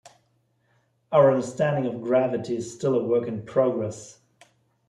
[1.11, 4.19] Our understanding of gravity is still a work in progress.